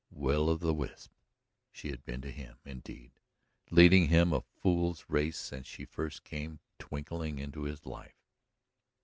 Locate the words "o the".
0.49-0.73